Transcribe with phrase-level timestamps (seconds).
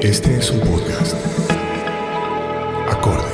[0.00, 1.16] Este es un podcast.
[2.88, 3.24] Acorde.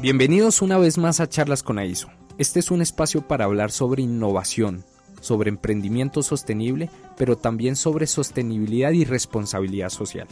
[0.00, 2.08] Bienvenidos una vez más a Charlas con AISO.
[2.38, 4.84] Este es un espacio para hablar sobre innovación,
[5.20, 6.88] sobre emprendimiento sostenible,
[7.18, 10.28] pero también sobre sostenibilidad y responsabilidad social.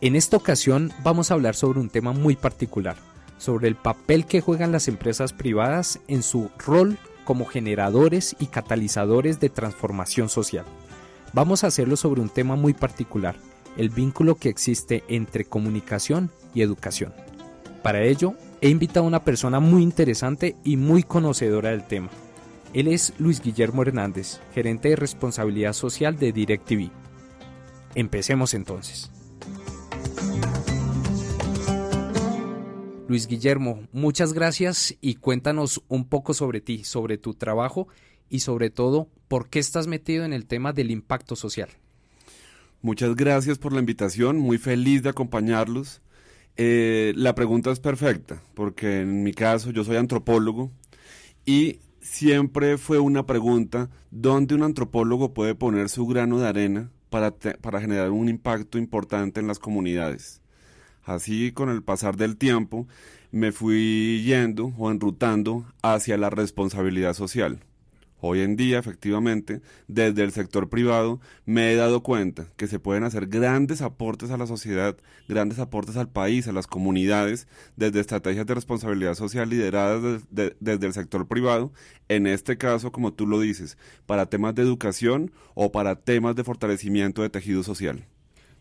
[0.00, 2.96] En esta ocasión vamos a hablar sobre un tema muy particular,
[3.38, 9.38] sobre el papel que juegan las empresas privadas en su rol como generadores y catalizadores
[9.38, 10.64] de transformación social.
[11.34, 13.36] Vamos a hacerlo sobre un tema muy particular,
[13.76, 17.12] el vínculo que existe entre comunicación y educación.
[17.82, 18.32] Para ello,
[18.62, 22.08] he invitado a una persona muy interesante y muy conocedora del tema.
[22.72, 26.90] Él es Luis Guillermo Hernández, gerente de responsabilidad social de DirecTV.
[27.94, 29.10] Empecemos entonces.
[33.08, 37.88] Luis Guillermo, muchas gracias y cuéntanos un poco sobre ti, sobre tu trabajo
[38.28, 41.70] y sobre todo por qué estás metido en el tema del impacto social.
[42.82, 46.02] Muchas gracias por la invitación, muy feliz de acompañarlos.
[46.58, 50.70] Eh, la pregunta es perfecta, porque en mi caso yo soy antropólogo
[51.46, 57.30] y siempre fue una pregunta, ¿dónde un antropólogo puede poner su grano de arena para,
[57.30, 60.42] para generar un impacto importante en las comunidades?
[61.08, 62.86] Así con el pasar del tiempo
[63.32, 67.60] me fui yendo o enrutando hacia la responsabilidad social.
[68.20, 73.04] Hoy en día, efectivamente, desde el sector privado me he dado cuenta que se pueden
[73.04, 74.98] hacer grandes aportes a la sociedad,
[75.30, 80.92] grandes aportes al país, a las comunidades, desde estrategias de responsabilidad social lideradas desde el
[80.92, 81.72] sector privado,
[82.10, 86.44] en este caso, como tú lo dices, para temas de educación o para temas de
[86.44, 88.04] fortalecimiento de tejido social.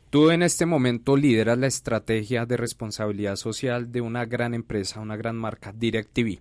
[0.09, 5.17] Tú en este momento lideras la estrategia de responsabilidad social de una gran empresa, una
[5.17, 6.39] gran marca, DirecTV.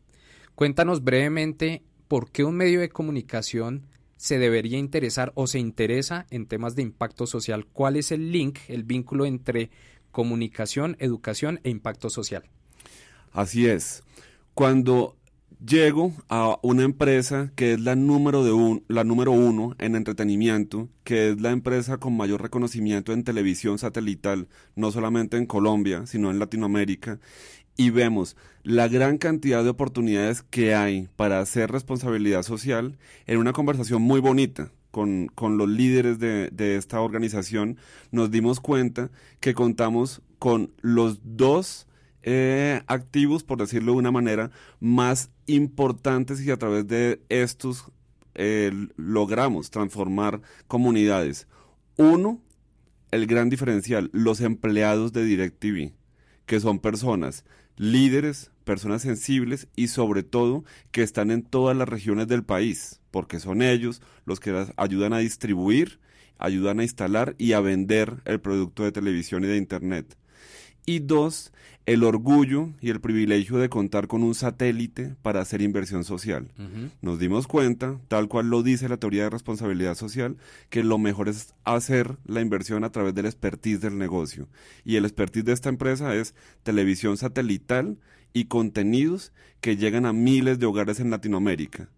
[0.55, 3.83] Cuéntanos brevemente por qué un medio de comunicación
[4.17, 7.67] se debería interesar o se interesa en temas de impacto social.
[7.67, 9.71] ¿Cuál es el link, el vínculo entre
[10.13, 12.45] comunicación, educación e impacto social?
[13.33, 14.05] Así es.
[14.55, 15.17] Cuando
[15.65, 21.31] llego a una empresa que es la número, de la número uno en entretenimiento, que
[21.31, 26.39] es la empresa con mayor reconocimiento en televisión satelital, no solamente en Colombia, sino en
[26.39, 27.19] Latinoamérica,
[27.77, 33.53] y vemos la gran cantidad de oportunidades que hay para hacer responsabilidad social en una
[33.53, 34.73] conversación muy bonita.
[34.91, 37.77] Con, con los líderes de, de esta organización
[38.13, 41.86] nos dimos cuenta que contamos con los dos
[42.29, 44.51] eh, activos, por decirlo de una manera,
[44.81, 47.93] más importantes y a través de estos
[48.35, 51.47] eh, logramos transformar comunidades.
[51.97, 52.43] Uno,
[53.13, 55.93] el gran diferencial, los empleados de DirecTV,
[56.47, 57.45] que son personas
[57.77, 63.39] líderes, personas sensibles y sobre todo que están en todas las regiones del país, porque
[63.39, 66.01] son ellos los que ayudan a distribuir,
[66.39, 70.17] ayudan a instalar y a vender el producto de televisión y de Internet
[70.87, 71.53] y dos,
[71.85, 76.49] el orgullo y el privilegio de contar con un satélite para hacer inversión social.
[77.03, 80.37] Nos dimos cuenta, tal cual lo dice la teoría de responsabilidad social,
[80.71, 84.49] que lo mejor es hacer la inversión a través del expertise del negocio.
[84.85, 87.99] Y el expertise de esta empresa es televisión satelital
[88.33, 91.89] y contenidos que llegan a miles de hogares en Latinoamérica.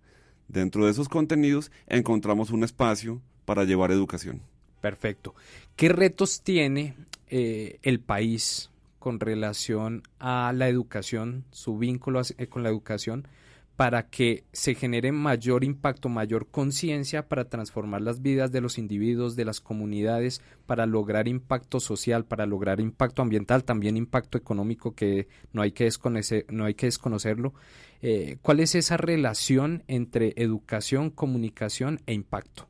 [0.49, 4.43] Dentro de esos contenidos encontramos un espacio para llevar educación.
[4.81, 5.35] Perfecto.
[5.77, 6.95] ¿Qué retos tiene
[7.31, 8.71] eh, el país
[9.09, 13.27] con relación a la educación, su vínculo eh, con la educación,
[13.75, 19.35] para que se genere mayor impacto, mayor conciencia para transformar las vidas de los individuos,
[19.35, 25.27] de las comunidades, para lograr impacto social, para lograr impacto ambiental, también impacto económico que
[25.55, 27.55] no hay que, desconocer, no hay que desconocerlo.
[28.03, 32.69] Eh, ¿Cuál es esa relación entre educación, comunicación e impacto?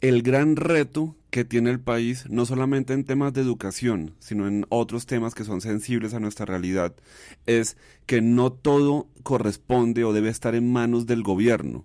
[0.00, 4.66] el gran reto que tiene el país, no solamente en temas de educación, sino en
[4.68, 6.94] otros temas que son sensibles a nuestra realidad,
[7.46, 7.76] es
[8.06, 11.84] que no todo corresponde o debe estar en manos del gobierno.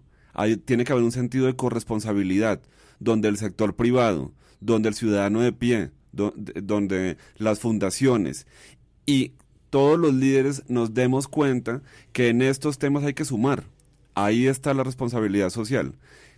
[0.65, 2.61] Tiene que haber un sentido de corresponsabilidad,
[2.99, 8.47] donde el sector privado, donde el ciudadano de pie, donde las fundaciones
[9.05, 9.33] y
[9.69, 11.81] todos los líderes nos demos cuenta
[12.13, 13.65] que en estos temas hay que sumar.
[14.13, 15.95] Ahí está la responsabilidad social.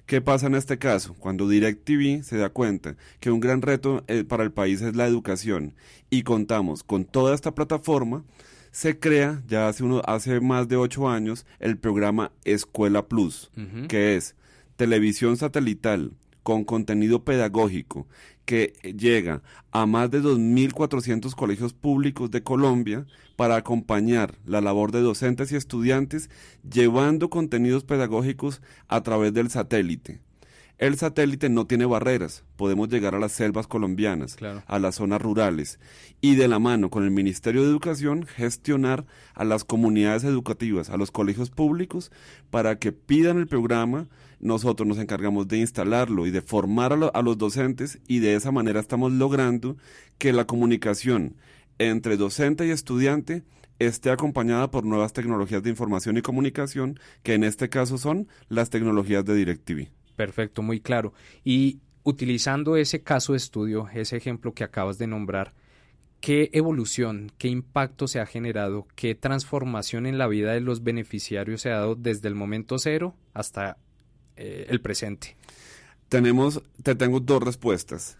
[0.08, 1.16] ¿Qué pasa en este caso?
[1.16, 5.06] Cuando DirecTV se da cuenta que un gran reto eh, para el país es la
[5.06, 5.74] educación
[6.10, 8.24] y contamos con toda esta plataforma,
[8.72, 13.52] se crea ya hace, uno, hace más de ocho años el programa Escuela Plus,
[13.90, 14.38] que es
[14.78, 16.14] televisión satelital,
[16.48, 18.08] con contenido pedagógico
[18.46, 19.42] que llega
[19.72, 23.06] a más de 2.400 colegios públicos de Colombia
[23.36, 26.30] para acompañar la labor de docentes y estudiantes
[26.64, 30.22] llevando contenidos pedagógicos a través del satélite.
[30.78, 35.80] El satélite no tiene barreras, podemos llegar a las selvas colombianas, a las zonas rurales
[36.22, 40.96] y de la mano con el Ministerio de Educación gestionar a las comunidades educativas, a
[40.96, 42.10] los colegios públicos
[42.52, 44.08] para que pidan el programa,
[44.40, 48.80] nosotros nos encargamos de instalarlo y de formar a, los docentes y de esa manera
[48.80, 49.78] estamos logrando
[50.18, 51.36] que la comunicación
[51.80, 53.44] entre docente y estudiante
[53.80, 58.70] esté acompañada por nuevas tecnologías de información y comunicación, que en este caso son las
[58.70, 59.90] tecnologías de DirecTV.
[60.16, 61.14] Perfecto, muy claro.
[61.44, 65.54] Y utilizando ese caso de estudio, ese ejemplo que acabas de nombrar,
[66.22, 71.62] ¿qué evolución, qué impacto se ha generado, qué transformación en la vida de los beneficiarios
[71.62, 73.78] se ha dado desde el momento cero hasta
[74.38, 75.36] eh, el presente?
[76.10, 78.18] Tenemos, te tengo dos respuestas.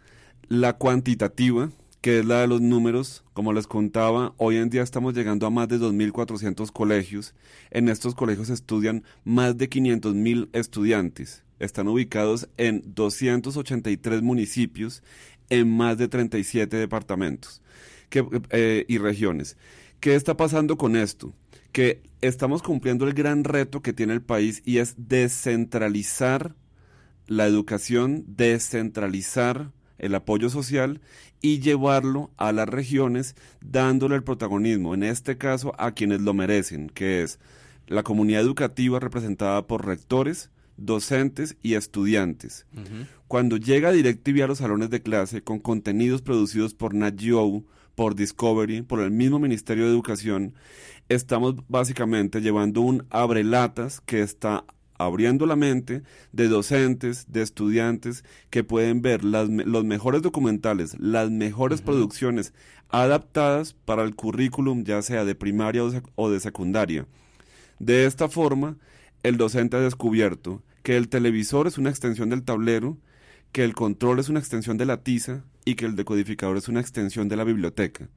[0.50, 1.72] La cuantitativa,
[2.02, 3.24] que es la de los números.
[3.34, 7.34] Como les contaba, hoy en día estamos llegando a más de 2.400 colegios.
[7.72, 15.04] En estos colegios estudian más de 500.000 estudiantes están ubicados en 283 municipios
[15.50, 17.62] en más de 37 departamentos
[18.12, 19.58] eh, y regiones.
[20.00, 21.34] ¿Qué está pasando con esto?
[21.72, 26.56] Que estamos cumpliendo el gran reto que tiene el país y es descentralizar
[27.28, 31.02] la educación, descentralizar el apoyo social
[31.42, 36.90] y llevarlo a las regiones dándole el protagonismo, en este caso a quienes lo merecen,
[36.90, 37.40] que es
[37.88, 42.66] la comunidad educativa representada por rectores, docentes y estudiantes.
[43.28, 47.16] Cuando llega DirecTV a los salones de clase con contenidos producidos por Nat
[47.98, 50.54] por Discovery, por el mismo Ministerio de Educación,
[51.10, 54.66] estamos básicamente llevando un abrelatas que está
[55.00, 61.32] abriendo la mente de docentes, de estudiantes que pueden ver las, los mejores documentales, las
[61.32, 62.54] mejores producciones
[62.90, 65.82] adaptadas para el currículum, ya sea de primaria
[66.14, 67.08] o de secundaria.
[67.80, 68.78] De esta forma,
[69.24, 73.00] el docente ha descubierto que el televisor es una extensión del tablero,
[73.58, 76.80] que el control es una extensión de la tiza y que el decodificador es una
[76.80, 78.08] extensión de la biblioteca.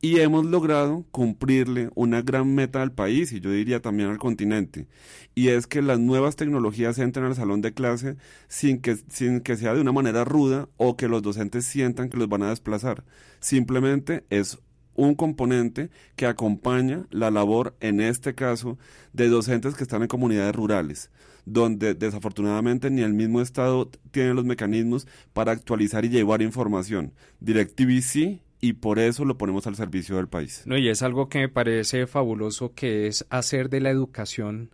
[0.00, 4.86] Y hemos logrado cumplirle una gran meta al país y yo diría también al continente.
[5.34, 9.56] Y es que las nuevas tecnologías entren al salón de clase sin que, sin que
[9.56, 13.02] sea de una manera ruda o que los docentes sientan que los van a desplazar.
[13.40, 14.60] Simplemente es
[14.94, 18.78] un componente que acompaña la labor, en este caso,
[19.12, 21.10] de docentes que están en comunidades rurales,
[21.52, 27.12] donde desafortunadamente ni el mismo Estado tiene los mecanismos para actualizar y llevar información.
[27.40, 30.62] DirecTV sí, y por eso lo ponemos al servicio del país.
[30.66, 34.70] No, y es algo que me parece fabuloso, que es hacer de la educación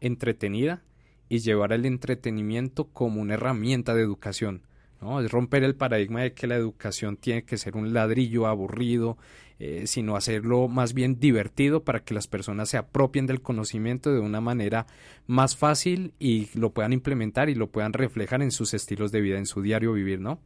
[0.00, 0.82] entretenida
[1.28, 4.62] y llevar el entretenimiento como una herramienta de educación.
[5.00, 5.20] ¿no?
[5.20, 9.16] Es romper el paradigma de que la educación tiene que ser un ladrillo aburrido,
[9.60, 14.18] eh, sino hacerlo más bien divertido para que las personas se apropien del conocimiento de
[14.18, 14.86] una manera
[15.28, 19.38] más fácil y lo puedan implementar y lo puedan reflejar en sus estilos de vida,
[19.38, 20.40] en su diario vivir, ¿no?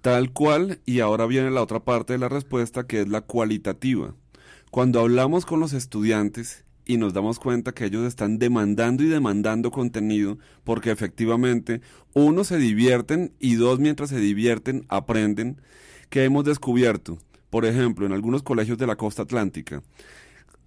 [0.00, 4.14] Tal cual, y ahora viene la otra parte de la respuesta que es la cualitativa.
[4.70, 9.70] Cuando hablamos con los estudiantes y nos damos cuenta que ellos están demandando y demandando
[9.70, 11.82] contenido porque efectivamente,
[12.14, 15.60] uno, se divierten y dos, mientras se divierten, aprenden,
[16.08, 17.18] que hemos descubierto
[17.50, 19.82] por ejemplo, en algunos colegios de la costa atlántica,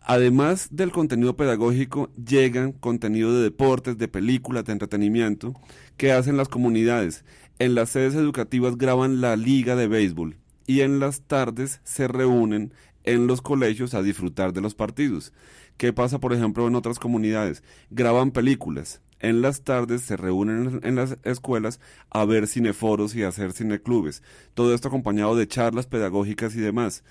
[0.01, 5.53] además del contenido pedagógico, llegan contenido de deportes, de películas, de entretenimiento,
[5.97, 7.23] que hacen las comunidades.
[7.59, 12.73] En las sedes educativas graban la liga de béisbol y en las tardes se reúnen
[13.03, 15.33] en los colegios a disfrutar de los partidos.
[15.77, 17.63] ¿Qué pasa, por ejemplo, en otras comunidades?
[17.89, 23.29] Graban películas en las tardes se reúnen en las escuelas a ver cineforos y a
[23.29, 24.23] hacer cineclubes.
[24.53, 27.03] Todo esto acompañado de charlas pedagógicas y demás.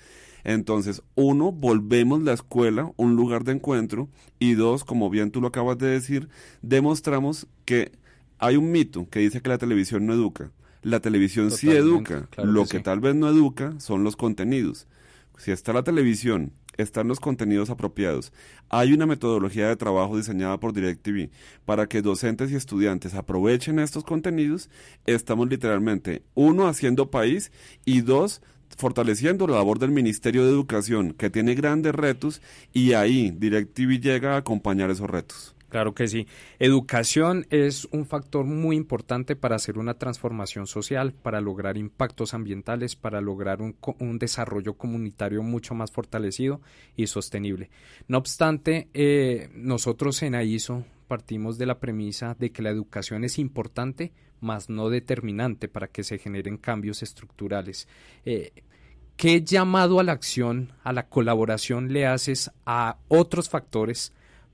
[0.43, 5.47] Entonces, uno, volvemos la escuela un lugar de encuentro y dos, como bien tú lo
[5.47, 6.29] acabas de decir,
[6.61, 7.91] demostramos que
[8.39, 10.51] hay un mito que dice que la televisión no educa.
[10.81, 12.27] La televisión sí educa.
[12.43, 14.87] lo que, tal vez no educa son los contenidos.
[15.37, 18.31] Si está la televisión están los contenidos apropiados.
[18.69, 21.29] Hay una metodología de trabajo diseñada por DirecTV
[21.65, 24.69] para que docentes y estudiantes aprovechen estos contenidos.
[25.05, 27.51] Estamos literalmente, uno, haciendo país
[27.85, 28.41] y dos,
[28.77, 32.41] fortaleciendo la labor del Ministerio de Educación, que tiene grandes retos
[32.73, 35.55] y ahí DirecTV llega a acompañar esos retos.
[35.71, 36.27] Claro que sí.
[36.59, 42.97] Educación es un factor muy importante para hacer una transformación social, para lograr impactos ambientales,
[42.97, 46.59] para lograr un, un desarrollo comunitario mucho más fortalecido
[46.97, 47.69] y sostenible.
[48.09, 53.39] No obstante, eh, nosotros en AISO partimos de la premisa de que la educación es
[53.39, 54.11] importante,
[54.41, 57.87] mas no determinante para que se generen cambios estructurales.
[58.25, 58.51] Eh,
[59.15, 64.11] ¿Qué llamado a la acción, a la colaboración le haces a otros factores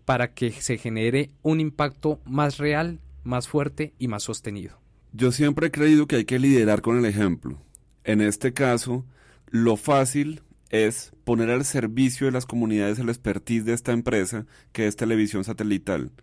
[0.07, 4.79] para que se genere un impacto más real, más fuerte y más sostenido?
[5.11, 7.61] Yo siempre he creído que hay que liderar con el ejemplo.
[8.05, 9.05] En este caso,
[9.49, 14.87] lo fácil es poner al servicio de las comunidades el expertise de esta empresa, que
[14.87, 16.13] es televisión satelital.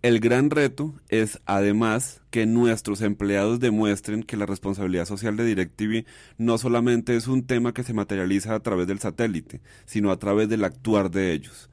[0.00, 6.04] El gran reto es, además, que nuestros empleados demuestren que la responsabilidad social de DirecTV
[6.36, 10.48] no solamente es un tema que se materializa a través del satélite, sino a través
[10.48, 11.68] del actuar de ellos.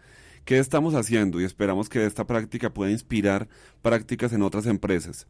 [0.46, 1.42] ¿Qué estamos haciendo?
[1.42, 3.48] Y esperamos que esta práctica pueda inspirar
[3.82, 5.26] prácticas en otras empresas.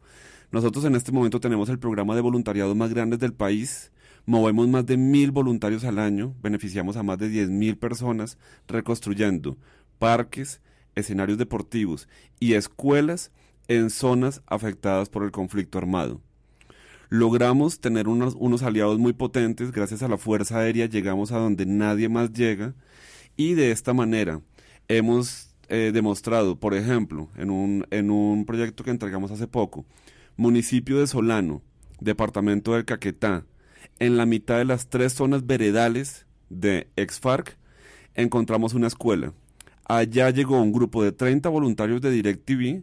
[0.52, 3.92] Nosotros en este momento tenemos el programa de voluntariado más grande del país.
[4.26, 8.36] Movemos más de mil voluntarios al año, beneficiamos a más de diez mil personas
[8.68, 9.56] reconstruyendo
[9.98, 10.60] parques,
[10.94, 12.08] escenarios deportivos
[12.38, 13.32] y escuelas
[13.68, 16.20] en zonas afectadas por el conflicto armado.
[17.08, 21.64] Logramos tener unos, unos, aliados muy potentes, gracias a la Fuerza Aérea llegamos a donde
[21.64, 22.74] nadie más llega
[23.34, 24.42] y de esta manera
[24.88, 29.84] hemos eh, demostrado, por ejemplo, en un, en un proyecto que entregamos hace poco,
[30.36, 31.62] municipio de Solano,
[32.00, 33.44] departamento del Caquetá,
[33.98, 37.56] en la mitad de las tres zonas veredales de Exfarc,
[38.14, 39.32] encontramos una escuela.
[39.84, 42.82] Allá llegó un grupo de 30 voluntarios de DirecTV,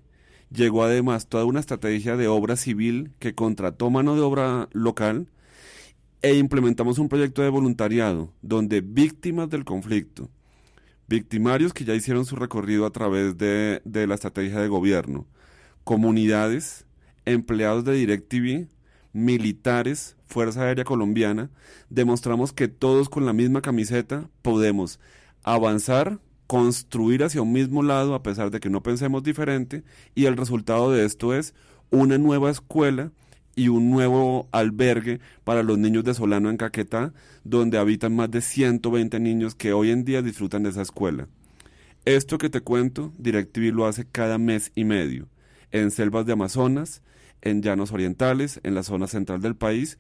[0.50, 5.28] llegó además toda una estrategia de obra civil que contrató mano de obra local
[6.22, 10.30] e implementamos un proyecto de voluntariado donde víctimas del conflicto,
[11.08, 15.28] victimarios que ya hicieron su recorrido a través de, de la estrategia de gobierno,
[15.84, 16.86] comunidades,
[17.26, 18.68] empleados de DirecTV,
[19.14, 21.50] militares, Fuerza Aérea Colombiana,
[21.90, 25.00] demostramos que todos con la misma camiseta podemos
[25.44, 29.84] avanzar construir hacia un mismo lado a pesar de que no pensemos diferente.
[30.16, 31.54] Y el resultado de esto es
[31.90, 33.12] una nueva escuela
[33.56, 38.42] y un nuevo albergue para los niños de Solano en Caquetá, donde habitan más de
[38.42, 41.28] 120 niños que hoy en día disfrutan de esa escuela.
[42.06, 45.30] Esto que te cuento, DirecTV lo hace cada mes y medio,
[45.72, 47.02] en selvas de Amazonas,
[47.42, 49.98] en llanos orientales, en la zona central del país,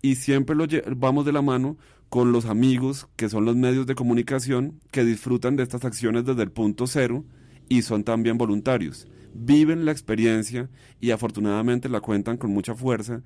[0.00, 0.66] y siempre lo
[0.96, 1.76] vamos de la mano
[2.08, 6.42] con los amigos que son los medios de comunicación que disfrutan de estas acciones desde
[6.42, 7.24] el punto cero
[7.68, 9.06] y son también voluntarios.
[9.34, 10.68] Viven la experiencia
[11.00, 13.22] y afortunadamente la cuentan con mucha fuerza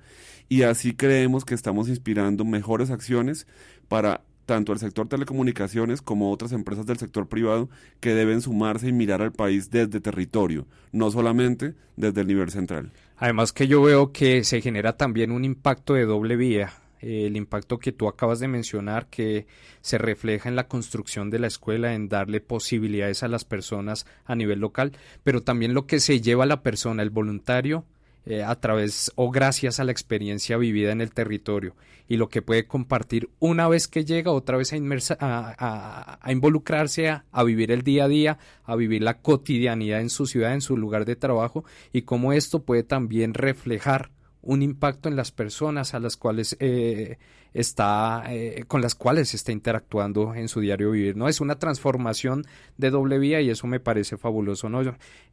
[0.49, 3.47] y así creemos que estamos inspirando mejores acciones
[3.87, 8.93] para tanto el sector telecomunicaciones como otras empresas del sector privado que deben sumarse y
[8.93, 12.91] mirar al país desde territorio, no solamente desde el nivel central.
[13.17, 17.79] Además que yo veo que se genera también un impacto de doble vía el impacto
[17.79, 19.47] que tú acabas de mencionar, que
[19.81, 24.35] se refleja en la construcción de la escuela, en darle posibilidades a las personas a
[24.35, 27.85] nivel local, pero también lo que se lleva la persona, el voluntario,
[28.29, 31.77] eh, a través o gracias a la experiencia vivida en el territorio
[32.09, 37.43] y lo que puede compartir una vez que llega otra vez a, a, involucrarse a,
[37.45, 41.05] vivir el día a día, a vivir la cotidianidad en su ciudad, en su lugar
[41.05, 41.63] de trabajo
[41.93, 44.11] y cómo esto puede también reflejar
[44.47, 47.17] un impacto en las personas a las cuales eh,
[47.53, 52.45] está eh, con las cuales está interactuando en su diario vivir no es una transformación
[52.77, 54.81] de doble vía y eso me parece fabuloso no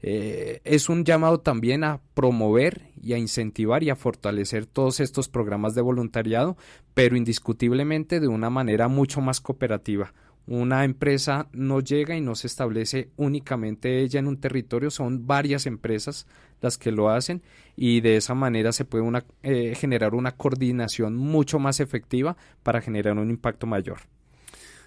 [0.02, 5.28] eh, es un llamado también a promover y a incentivar y a fortalecer todos estos
[5.28, 6.56] programas de voluntariado
[6.92, 10.12] pero indiscutiblemente de una manera mucho más cooperativa
[10.46, 15.66] una empresa no llega y no se establece únicamente ella en un territorio, son varias
[15.66, 16.26] empresas
[16.60, 17.42] las que lo hacen
[17.76, 19.04] y de esa manera se puede
[19.42, 23.98] eh, generar una coordinación mucho más efectiva para generar un impacto mayor.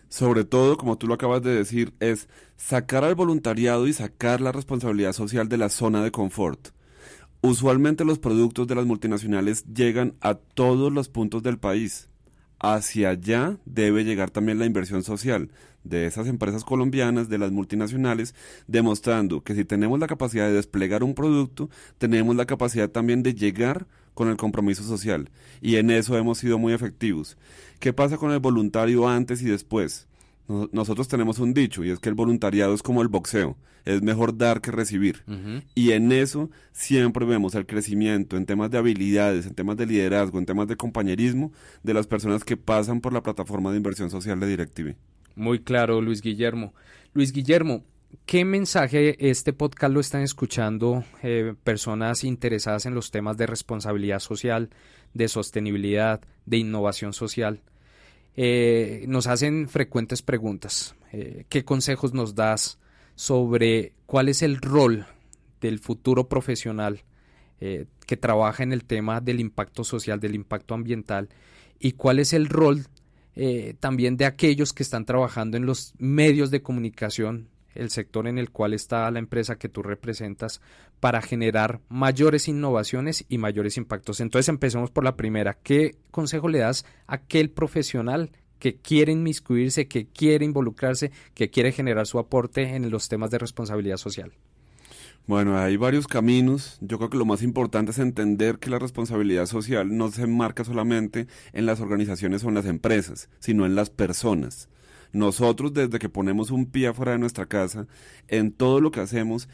[0.10, 4.54] Sobre todo, como tú lo acabas de decir, es sacar al voluntariado y sacar la
[4.54, 6.70] responsabilidad social de la zona de confort.
[7.42, 12.10] Usualmente los productos de las multinacionales llegan a todos los puntos del país
[12.60, 15.50] hacia allá debe llegar también la inversión social
[15.84, 18.36] de esas empresas colombianas, de las multinacionales,
[18.68, 23.34] demostrando que si tenemos la capacidad de desplegar un producto, tenemos la capacidad también de
[23.34, 25.30] llegar con el compromiso social.
[25.62, 27.38] Y en eso hemos sido muy efectivos.
[27.80, 30.08] ¿Qué pasa con el voluntario antes y después?
[30.48, 34.38] Nosotros tenemos un dicho y es que el voluntariado es como el boxeo, es mejor
[34.38, 35.24] dar que recibir.
[35.76, 40.40] Y en eso siempre vemos el crecimiento en temas de habilidades, en temas de liderazgo,
[40.40, 41.52] en temas de compañerismo
[41.84, 44.96] de las personas que pasan por la plataforma de inversión social de DirecTV.
[45.36, 46.74] Muy claro, Luis Guillermo.
[47.14, 47.84] Luis Guillermo,
[48.26, 54.20] ¿qué mensaje este podcast lo están escuchando eh, personas interesadas en los temas de responsabilidad
[54.20, 54.70] social,
[55.14, 57.62] de sostenibilidad, de innovación social?
[58.38, 60.96] Eh, nos hacen frecuentes preguntas.
[61.12, 62.80] Eh, ¿Qué consejos nos das
[63.16, 65.08] sobre cuál es el rol
[65.60, 67.04] del futuro profesional
[67.60, 71.30] eh, que trabaja en el tema del impacto social, del impacto ambiental,
[71.80, 72.86] y cuál es el rol
[73.36, 78.38] eh, también de aquellos que están trabajando en los medios de comunicación, el sector en
[78.38, 80.62] el cual está la empresa que tú representas,
[81.00, 84.20] para generar mayores innovaciones y mayores impactos.
[84.20, 85.54] Entonces empecemos por la primera.
[85.62, 91.72] ¿Qué consejo le das a aquel profesional que quiere inmiscuirse, que quiere involucrarse, que quiere
[91.72, 94.34] generar su aporte en los temas de responsabilidad social?
[95.28, 96.78] Bueno, hay varios caminos.
[96.80, 100.64] Yo creo que lo más importante es entender que la responsabilidad social no se enmarca
[100.64, 104.70] solamente en las organizaciones o en las empresas, sino en las personas.
[105.14, 107.88] Nosotros desde que ponemos un pie afuera de nuestra casa,
[108.28, 109.48] en todo lo que hacemos,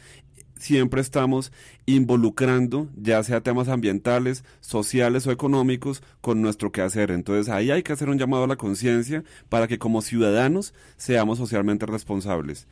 [0.56, 1.52] siempre estamos
[1.86, 7.10] involucrando, ya sea temas ambientales, sociales o económicos, con nuestro quehacer.
[7.10, 11.38] Entonces ahí hay que hacer un llamado a la conciencia para que como ciudadanos seamos
[11.38, 12.66] socialmente responsables.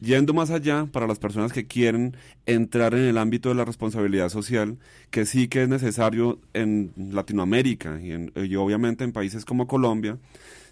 [0.00, 4.28] Yendo más allá, para las personas que quieren entrar en el ámbito de la responsabilidad
[4.28, 4.76] social,
[5.10, 10.18] que sí que es necesario en Latinoamérica y, y obviamente en países como Colombia,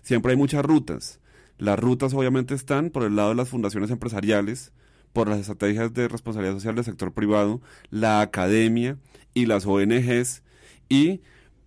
[0.02, 1.21] siempre hay muchas rutas.
[1.59, 4.73] Las rutas obviamente están por el lado de las fundaciones empresariales,
[5.13, 7.61] por las estrategias de responsabilidad social del sector privado,
[7.91, 8.99] la academia
[9.33, 10.43] y las ONGs
[10.89, 11.21] y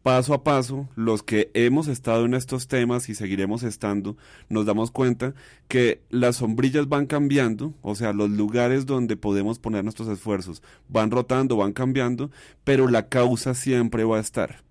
[0.03, 4.17] paso a paso, los que hemos estado en estos temas y seguiremos estando,
[4.47, 5.33] nos damos cuenta
[5.67, 11.11] que las sombrillas van cambiando, o sea, los lugares donde podemos poner nuestros esfuerzos van
[11.11, 12.31] rotando, van cambiando,
[12.63, 14.68] pero la causa siempre va a estar.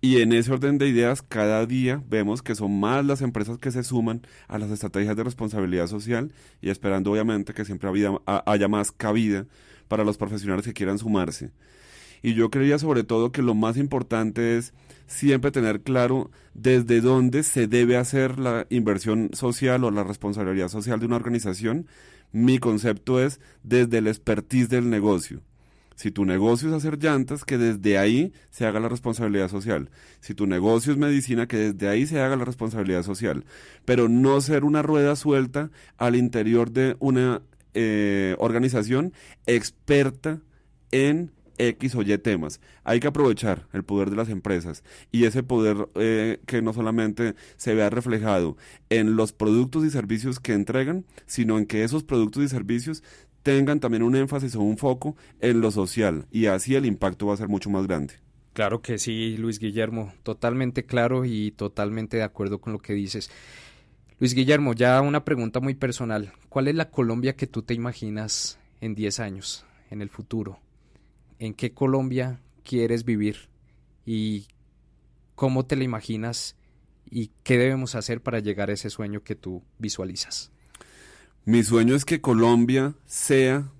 [0.00, 3.70] Y en ese orden de ideas, cada día vemos que son más las empresas que
[3.70, 7.90] se suman a las estrategias de responsabilidad social y esperando obviamente que siempre
[8.24, 9.46] haya más cabida
[9.88, 11.50] para los profesionales que quieran sumarse.
[12.22, 14.74] Y yo creía sobre todo que lo más importante es
[15.06, 21.00] siempre tener claro desde dónde se debe hacer la inversión social o la responsabilidad social
[21.00, 21.86] de una organización.
[22.32, 25.42] Mi concepto es desde el expertise del negocio.
[25.98, 29.90] Si tu negocio es hacer llantas, que desde ahí se haga la responsabilidad social.
[30.20, 33.44] Si tu negocio es medicina, que desde ahí se haga la responsabilidad social.
[33.84, 37.42] Pero no ser una rueda suelta al interior de una
[37.74, 39.12] eh, organización
[39.46, 40.40] experta
[40.92, 42.60] en X o Y temas.
[42.84, 47.34] Hay que aprovechar el poder de las empresas y ese poder eh, que no solamente
[47.56, 48.56] se vea reflejado
[48.88, 53.02] en los productos y servicios que entregan, sino en que esos productos y servicios
[53.42, 57.34] tengan también un énfasis o un foco en lo social y así el impacto va
[57.34, 58.14] a ser mucho más grande.
[58.52, 63.30] Claro que sí, Luis Guillermo, totalmente claro y totalmente de acuerdo con lo que dices.
[64.18, 66.32] Luis Guillermo, ya una pregunta muy personal.
[66.48, 70.58] ¿Cuál es la Colombia que tú te imaginas en 10 años, en el futuro?
[71.38, 73.48] en qué Colombia quieres vivir
[74.04, 74.46] y
[75.34, 76.56] cómo te la imaginas
[77.10, 80.52] y qué debemos hacer para llegar a ese sueño que tú visualizas.
[81.44, 83.70] Mi sueño es que Colombia sea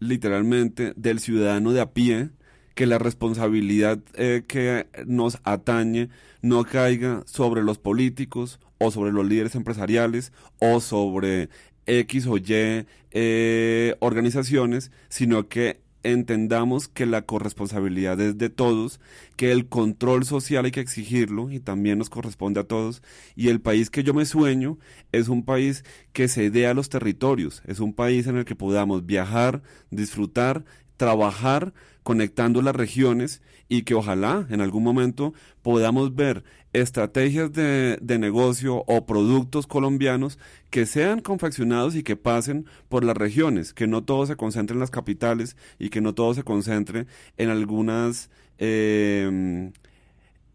[0.00, 2.30] literalmente del ciudadano de a pie,
[2.74, 6.08] que la responsabilidad eh, que nos atañe
[6.40, 11.50] no caiga sobre los políticos o sobre los líderes empresariales o sobre
[11.86, 19.00] X o Y eh, organizaciones, sino que entendamos que la corresponsabilidad es de todos,
[19.36, 23.02] que el control social hay que exigirlo y también nos corresponde a todos.
[23.36, 24.78] Y el país que yo me sueño
[25.12, 28.56] es un país que se dé a los territorios, es un país en el que
[28.56, 30.64] podamos viajar, disfrutar,
[30.96, 38.18] trabajar conectando las regiones y que ojalá en algún momento podamos ver estrategias de, de,
[38.18, 40.38] negocio o productos colombianos
[40.70, 44.80] que sean confeccionados y que pasen por las regiones, que no todo se concentre en
[44.80, 47.06] las capitales y que no todo se concentre
[47.36, 49.72] en algunas em,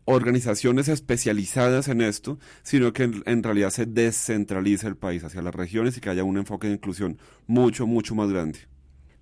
[0.05, 5.53] organizaciones especializadas en esto, sino que en, en realidad se descentralice el país hacia las
[5.53, 8.59] regiones y que haya un enfoque de inclusión mucho, mucho más grande.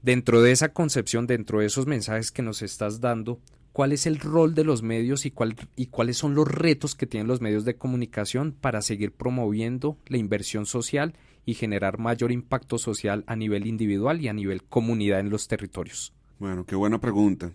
[0.01, 3.41] Dentro de esa concepción, dentro de esos mensajes que nos estás dando,
[3.75, 7.07] cuál es el rol de los medios y, cuál, y cuáles son los retos que
[7.07, 11.13] tienen los medios de comunicación para seguir promoviendo la inversión social
[11.45, 16.13] y generar mayor impacto social a nivel individual y a nivel comunidad en los territorios.
[16.39, 17.51] Bueno, qué buena pregunta.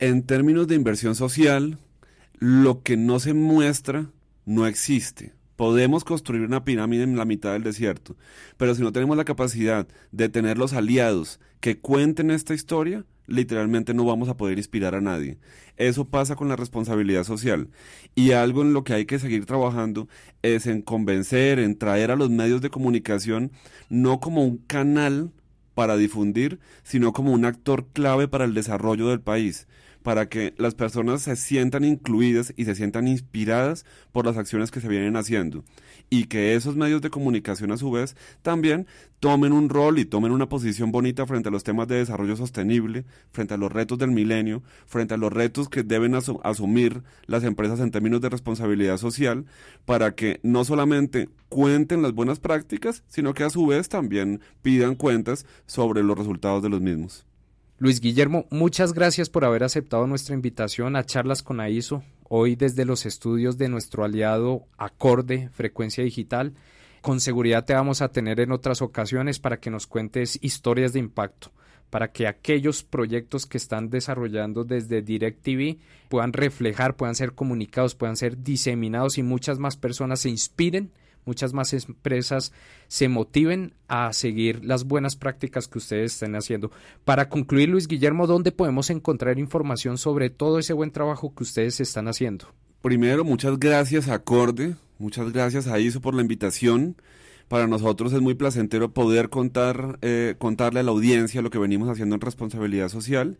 [0.00, 1.78] En términos de inversión social,
[2.40, 4.10] lo que no se muestra
[4.46, 5.34] no existe.
[5.54, 8.16] Podemos construir una pirámide en la mitad del desierto,
[8.56, 13.94] pero si no tenemos la capacidad de tener los aliados que cuenten esta historia, literalmente
[13.94, 15.38] no vamos a poder inspirar a nadie.
[15.76, 17.68] Eso pasa con la responsabilidad social.
[18.14, 20.08] Y algo en lo que hay que seguir trabajando
[20.42, 23.52] es en convencer, en traer a los medios de comunicación
[23.88, 25.32] no como un canal
[25.74, 29.66] para difundir, sino como un actor clave para el desarrollo del país.
[30.04, 34.82] Para que las personas se sientan incluidas y se sientan inspiradas por las acciones que
[34.82, 35.64] se vienen haciendo
[36.10, 38.86] y que esos medios de comunicación a su vez también
[39.18, 43.06] tomen un rol y tomen una posición bonita frente a los temas de desarrollo sostenible,
[43.30, 47.80] frente a los retos del milenio, frente a los retos que deben asumir las empresas
[47.80, 49.46] en términos de responsabilidad social,
[49.86, 54.96] para que no solamente cuenten las buenas prácticas, sino que a su vez también pidan
[54.96, 57.24] cuentas sobre los resultados de los mismos.
[57.78, 62.84] Luis Guillermo, muchas gracias por haber aceptado nuestra invitación a charlas con AISO, hoy desde
[62.84, 66.54] los estudios de nuestro aliado Acorde Frecuencia Digital.
[67.00, 71.00] Con seguridad te vamos a tener en otras ocasiones para que nos cuentes historias de
[71.00, 71.50] impacto,
[71.90, 78.16] para que aquellos proyectos que están desarrollando desde DirecTV puedan reflejar, puedan ser comunicados, puedan
[78.16, 80.92] ser diseminados y muchas más personas se inspiren
[81.24, 82.52] muchas más empresas
[82.88, 86.70] se motiven a seguir las buenas prácticas que ustedes estén haciendo.
[87.04, 91.80] Para concluir, Luis Guillermo, ¿dónde podemos encontrar información sobre todo ese buen trabajo que ustedes
[91.80, 92.46] están haciendo?
[92.82, 96.96] Primero, muchas gracias a Acorde, muchas gracias a ISO por la invitación.
[97.48, 101.88] Para nosotros es muy placentero poder contar, eh, contarle a la audiencia lo que venimos
[101.88, 103.38] haciendo en responsabilidad social.